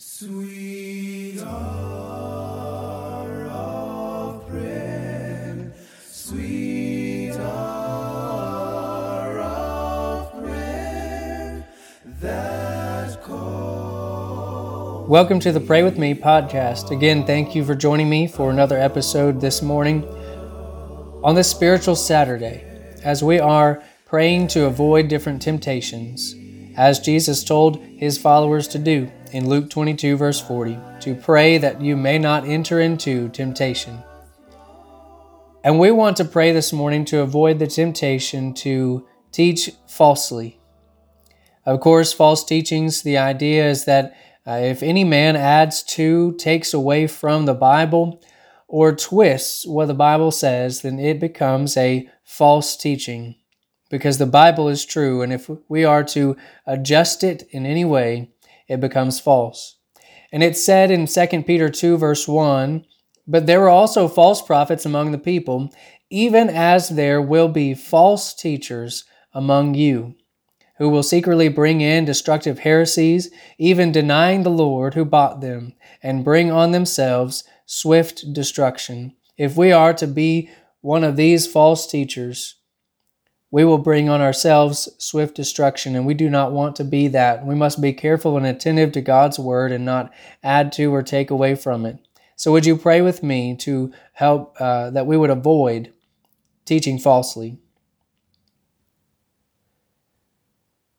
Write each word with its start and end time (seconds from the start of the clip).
Sweet 0.00 1.40
hour 1.40 3.48
of 3.50 4.46
prayer, 4.46 5.72
sweet 6.08 7.32
hour 7.32 9.40
of 9.40 10.32
prayer 10.40 11.66
that 12.20 13.20
call. 13.24 15.04
Welcome 15.08 15.40
to 15.40 15.50
the 15.50 15.58
Pray 15.58 15.82
With 15.82 15.98
Me 15.98 16.14
podcast. 16.14 16.92
Again, 16.92 17.26
thank 17.26 17.56
you 17.56 17.64
for 17.64 17.74
joining 17.74 18.08
me 18.08 18.28
for 18.28 18.50
another 18.50 18.78
episode 18.78 19.40
this 19.40 19.62
morning 19.62 20.04
on 21.24 21.34
this 21.34 21.50
spiritual 21.50 21.96
Saturday 21.96 22.64
as 23.02 23.24
we 23.24 23.40
are 23.40 23.82
praying 24.06 24.46
to 24.46 24.66
avoid 24.66 25.08
different 25.08 25.42
temptations, 25.42 26.36
as 26.76 27.00
Jesus 27.00 27.42
told 27.42 27.82
his 27.96 28.16
followers 28.16 28.68
to 28.68 28.78
do 28.78 29.10
in 29.32 29.48
Luke 29.48 29.70
22, 29.70 30.16
verse 30.16 30.40
40, 30.40 30.78
to 31.00 31.14
pray 31.14 31.58
that 31.58 31.80
you 31.80 31.96
may 31.96 32.18
not 32.18 32.46
enter 32.46 32.80
into 32.80 33.28
temptation. 33.28 34.02
And 35.64 35.78
we 35.78 35.90
want 35.90 36.16
to 36.18 36.24
pray 36.24 36.52
this 36.52 36.72
morning 36.72 37.04
to 37.06 37.20
avoid 37.20 37.58
the 37.58 37.66
temptation 37.66 38.54
to 38.54 39.06
teach 39.32 39.70
falsely. 39.86 40.60
Of 41.66 41.80
course, 41.80 42.12
false 42.12 42.44
teachings, 42.44 43.02
the 43.02 43.18
idea 43.18 43.68
is 43.68 43.84
that 43.84 44.16
uh, 44.46 44.52
if 44.52 44.82
any 44.82 45.04
man 45.04 45.36
adds 45.36 45.82
to, 45.82 46.32
takes 46.36 46.72
away 46.72 47.06
from 47.06 47.44
the 47.44 47.54
Bible, 47.54 48.22
or 48.66 48.94
twists 48.94 49.66
what 49.66 49.86
the 49.86 49.94
Bible 49.94 50.30
says, 50.30 50.82
then 50.82 50.98
it 50.98 51.18
becomes 51.18 51.76
a 51.76 52.08
false 52.22 52.76
teaching. 52.76 53.34
Because 53.90 54.18
the 54.18 54.26
Bible 54.26 54.68
is 54.68 54.84
true, 54.84 55.22
and 55.22 55.32
if 55.32 55.50
we 55.68 55.84
are 55.84 56.04
to 56.04 56.36
adjust 56.66 57.24
it 57.24 57.48
in 57.50 57.64
any 57.64 57.84
way, 57.84 58.30
it 58.68 58.80
becomes 58.80 59.18
false. 59.18 59.76
And 60.30 60.42
it 60.42 60.56
said 60.56 60.90
in 60.90 61.06
2 61.06 61.42
Peter 61.44 61.68
2, 61.70 61.96
verse 61.96 62.28
1 62.28 62.84
But 63.26 63.46
there 63.46 63.60
were 63.60 63.68
also 63.68 64.08
false 64.08 64.42
prophets 64.42 64.84
among 64.84 65.12
the 65.12 65.18
people, 65.18 65.72
even 66.10 66.48
as 66.48 66.90
there 66.90 67.20
will 67.20 67.48
be 67.48 67.74
false 67.74 68.34
teachers 68.34 69.04
among 69.32 69.74
you, 69.74 70.14
who 70.78 70.88
will 70.88 71.02
secretly 71.02 71.48
bring 71.48 71.80
in 71.80 72.04
destructive 72.04 72.60
heresies, 72.60 73.30
even 73.58 73.92
denying 73.92 74.42
the 74.42 74.50
Lord 74.50 74.94
who 74.94 75.04
bought 75.04 75.40
them, 75.40 75.74
and 76.02 76.24
bring 76.24 76.50
on 76.50 76.72
themselves 76.72 77.44
swift 77.66 78.32
destruction. 78.32 79.14
If 79.36 79.56
we 79.56 79.72
are 79.72 79.94
to 79.94 80.06
be 80.06 80.50
one 80.80 81.04
of 81.04 81.16
these 81.16 81.46
false 81.46 81.86
teachers, 81.86 82.57
we 83.50 83.64
will 83.64 83.78
bring 83.78 84.08
on 84.08 84.20
ourselves 84.20 84.88
swift 84.98 85.34
destruction, 85.34 85.96
and 85.96 86.06
we 86.06 86.14
do 86.14 86.28
not 86.28 86.52
want 86.52 86.76
to 86.76 86.84
be 86.84 87.08
that. 87.08 87.46
We 87.46 87.54
must 87.54 87.80
be 87.80 87.92
careful 87.92 88.36
and 88.36 88.46
attentive 88.46 88.92
to 88.92 89.00
God's 89.00 89.38
word 89.38 89.72
and 89.72 89.84
not 89.84 90.12
add 90.42 90.72
to 90.72 90.94
or 90.94 91.02
take 91.02 91.30
away 91.30 91.54
from 91.54 91.86
it. 91.86 91.98
So, 92.36 92.52
would 92.52 92.66
you 92.66 92.76
pray 92.76 93.00
with 93.00 93.22
me 93.22 93.56
to 93.56 93.92
help 94.12 94.56
uh, 94.60 94.90
that 94.90 95.06
we 95.06 95.16
would 95.16 95.30
avoid 95.30 95.92
teaching 96.64 96.98
falsely? 96.98 97.58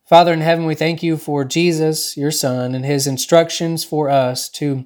Father 0.07 0.33
in 0.33 0.41
heaven, 0.41 0.65
we 0.65 0.73
thank 0.73 1.03
you 1.03 1.17
for 1.17 1.45
Jesus, 1.45 2.17
your 2.17 2.31
Son, 2.31 2.73
and 2.73 2.83
his 2.83 3.05
instructions 3.05 3.83
for 3.83 4.09
us 4.09 4.49
to 4.49 4.85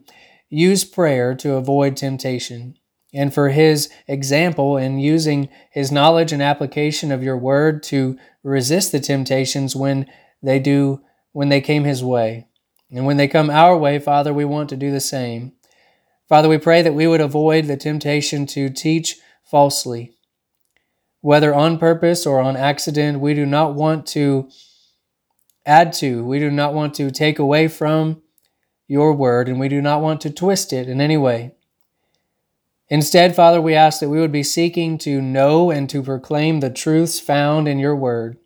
use 0.49 0.83
prayer 0.83 1.33
to 1.35 1.53
avoid 1.53 1.95
temptation 1.95 2.77
and 3.13 3.33
for 3.33 3.49
his 3.49 3.89
example 4.07 4.77
in 4.77 4.97
using 4.97 5.49
his 5.71 5.91
knowledge 5.91 6.31
and 6.31 6.41
application 6.41 7.11
of 7.11 7.23
your 7.23 7.37
word 7.37 7.83
to 7.83 8.17
resist 8.41 8.91
the 8.91 8.99
temptations 8.99 9.75
when 9.75 10.07
they 10.41 10.59
do 10.59 11.01
when 11.31 11.49
they 11.49 11.61
came 11.61 11.83
his 11.83 12.03
way. 12.03 12.47
And 12.91 13.05
when 13.05 13.17
they 13.17 13.27
come 13.27 13.49
our 13.49 13.75
way, 13.75 13.97
Father, 13.97 14.33
we 14.33 14.45
want 14.45 14.69
to 14.69 14.77
do 14.77 14.91
the 14.91 14.99
same. 14.99 15.53
Father, 16.29 16.47
we 16.47 16.57
pray 16.57 16.81
that 16.81 16.93
we 16.93 17.07
would 17.07 17.21
avoid 17.21 17.65
the 17.65 17.77
temptation 17.77 18.45
to 18.47 18.69
teach 18.69 19.17
falsely. 19.43 20.15
Whether 21.21 21.53
on 21.55 21.79
purpose 21.79 22.25
or 22.25 22.39
on 22.39 22.55
accident, 22.55 23.19
we 23.19 23.33
do 23.33 23.45
not 23.45 23.73
want 23.73 24.05
to 24.07 24.49
add 25.65 25.93
to, 25.93 26.23
we 26.23 26.39
do 26.39 26.51
not 26.51 26.73
want 26.73 26.93
to 26.95 27.09
take 27.09 27.39
away 27.39 27.67
from 27.67 28.21
your 28.87 29.13
word, 29.13 29.47
and 29.47 29.59
we 29.59 29.69
do 29.69 29.81
not 29.81 30.01
want 30.01 30.21
to 30.21 30.29
twist 30.29 30.73
it 30.73 30.89
in 30.89 30.99
any 30.99 31.17
way. 31.17 31.55
Instead, 32.89 33.35
Father, 33.35 33.61
we 33.61 33.73
ask 33.73 33.99
that 33.99 34.09
we 34.09 34.19
would 34.19 34.31
be 34.31 34.43
seeking 34.43 34.97
to 34.99 35.21
know 35.21 35.71
and 35.71 35.89
to 35.89 36.03
proclaim 36.03 36.59
the 36.59 36.69
truths 36.69 37.19
found 37.19 37.67
in 37.67 37.79
your 37.79 37.95
word. 37.95 38.37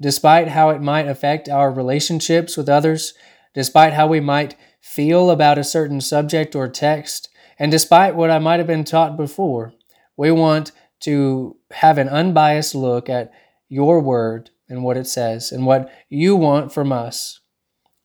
Despite 0.00 0.48
how 0.48 0.70
it 0.70 0.82
might 0.82 1.08
affect 1.08 1.48
our 1.48 1.70
relationships 1.70 2.56
with 2.56 2.68
others, 2.68 3.14
despite 3.54 3.94
how 3.94 4.06
we 4.06 4.20
might 4.20 4.56
feel 4.80 5.30
about 5.30 5.58
a 5.58 5.64
certain 5.64 6.00
subject 6.00 6.54
or 6.54 6.68
text, 6.68 7.30
and 7.58 7.72
despite 7.72 8.14
what 8.14 8.30
I 8.30 8.38
might 8.38 8.60
have 8.60 8.66
been 8.66 8.84
taught 8.84 9.16
before, 9.16 9.72
we 10.16 10.30
want 10.30 10.72
to 11.00 11.56
have 11.70 11.98
an 11.98 12.08
unbiased 12.08 12.74
look 12.74 13.08
at 13.08 13.32
your 13.68 14.00
word 14.00 14.50
and 14.68 14.84
what 14.84 14.96
it 14.96 15.06
says 15.06 15.50
and 15.50 15.64
what 15.64 15.90
you 16.08 16.36
want 16.36 16.72
from 16.72 16.92
us. 16.92 17.40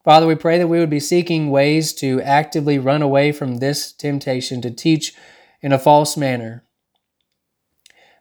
Father, 0.04 0.26
we 0.26 0.36
pray 0.36 0.58
that 0.58 0.68
we 0.68 0.80
would 0.80 0.90
be 0.90 1.00
seeking 1.00 1.52
ways 1.52 1.94
to 1.94 2.22
actively 2.22 2.80
run 2.80 3.02
away 3.02 3.32
from 3.32 3.58
this 3.58 3.92
temptation 3.92 4.62
to 4.62 4.72
teach 4.72 5.14
in 5.62 5.72
a 5.72 5.80
false 5.80 6.18
manner. 6.18 6.64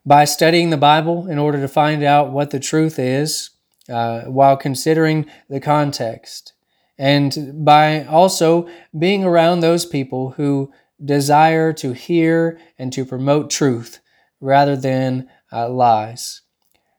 By 0.05 0.25
studying 0.25 0.71
the 0.71 0.77
Bible 0.77 1.27
in 1.27 1.39
order 1.39 1.61
to 1.61 1.69
find 1.69 2.03
out 2.03 2.33
what 2.33 2.51
the 2.51 2.61
truth 2.61 2.99
is, 2.99 3.51
uh, 3.89 4.23
while 4.23 4.57
considering 4.57 5.27
the 5.49 5.61
context, 5.61 6.53
and 6.99 7.65
by 7.65 8.05
also 8.05 8.69
being 8.99 9.25
around 9.25 9.61
those 9.61 9.87
people 9.87 10.33
who 10.33 10.73
desire 11.03 11.73
to 11.73 11.93
hear 11.93 12.59
and 12.79 12.93
to 12.93 13.05
promote 13.05 13.51
truth 13.51 14.01
rather 14.41 14.77
than 14.77 15.29
uh, 15.53 15.69
lies. 15.69 16.43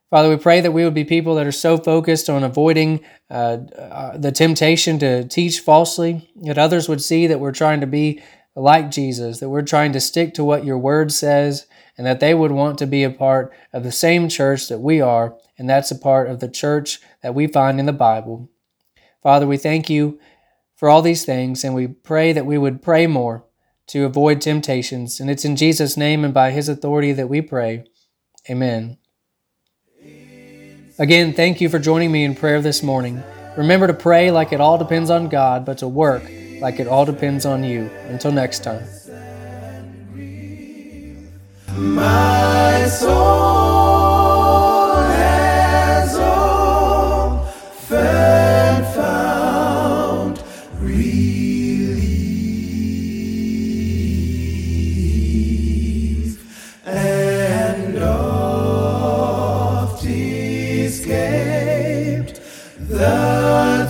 Father, 0.10 0.30
we 0.30 0.36
pray 0.36 0.60
that 0.60 0.74
we 0.74 0.84
would 0.84 0.94
be 0.94 1.06
people 1.06 1.36
that 1.36 1.48
are 1.48 1.54
so 1.54 1.78
focused 1.78 2.30
on 2.30 2.44
avoiding 2.44 3.00
uh, 3.30 3.60
uh, 3.78 4.18
the 4.18 4.32
temptation 4.32 5.00
to 5.00 5.26
teach 5.26 5.62
falsely 5.62 6.30
that 6.42 6.58
others 6.58 6.90
would 6.90 7.02
see 7.02 7.28
that 7.28 7.40
we're 7.40 7.54
trying 7.54 7.80
to 7.80 7.88
be 7.88 8.22
like 8.56 8.92
Jesus, 8.92 9.40
that 9.40 9.50
we're 9.50 9.62
trying 9.62 9.94
to 9.94 10.00
stick 10.00 10.34
to 10.34 10.44
what 10.44 10.66
your 10.66 10.78
word 10.78 11.12
says, 11.12 11.68
and 11.98 12.06
that 12.06 12.20
they 12.20 12.34
would 12.34 12.52
want 12.52 12.78
to 12.80 12.88
be 12.88 13.04
a 13.04 13.10
part 13.10 13.54
of 13.72 13.84
the 13.84 13.92
same 13.92 14.28
church 14.28 14.68
that 14.68 14.80
we 14.80 15.00
are, 15.00 15.36
and 15.58 15.70
that's 15.70 15.92
a 15.92 15.98
part 15.98 16.30
of 16.30 16.40
the 16.40 16.50
church 16.50 17.00
that 17.24 17.36
we 17.36 17.48
find 17.48 17.80
in 17.80 17.86
the 17.86 17.94
Bible. 17.94 18.50
Father, 19.24 19.48
we 19.48 19.58
thank 19.58 19.90
you 19.90 20.20
for 20.76 20.90
all 20.90 21.02
these 21.02 21.26
things, 21.26 21.64
and 21.64 21.76
we 21.76 21.88
pray 21.88 22.34
that 22.34 22.46
we 22.46 22.58
would 22.58 22.82
pray 22.82 23.08
more 23.08 23.46
to 23.88 24.06
avoid 24.06 24.42
temptations. 24.42 25.20
And 25.20 25.30
it's 25.30 25.46
in 25.46 25.56
Jesus' 25.56 25.98
name 25.98 26.26
and 26.26 26.34
by 26.34 26.52
his 26.52 26.68
authority 26.68 27.12
that 27.14 27.30
we 27.30 27.42
pray. 27.42 27.86
Amen. 28.50 28.98
Again, 30.98 31.34
thank 31.34 31.62
you 31.62 31.70
for 31.70 31.80
joining 31.80 32.12
me 32.12 32.24
in 32.24 32.36
prayer 32.36 32.62
this 32.62 32.84
morning. 32.84 33.24
Remember 33.58 33.88
to 33.88 33.94
pray 33.94 34.32
like 34.32 34.54
it 34.54 34.62
all 34.62 34.78
depends 34.78 35.10
on 35.10 35.30
God, 35.30 35.66
but 35.66 35.80
to 35.80 35.88
work 35.88 36.24
like 36.62 36.80
it 36.80 36.88
all 36.88 37.06
depends 37.06 37.46
on 37.46 37.64
you. 37.64 37.90
Until 38.08 38.32
next 38.32 38.64
time. 38.64 38.84
My 41.76 42.88
soul 42.88 44.94
has 44.94 46.16
often 46.18 47.46
found 48.94 50.44
relief 50.80 52.02
and 56.86 57.98
oft 58.04 60.06
escaped 60.86 62.40
the 62.78 63.88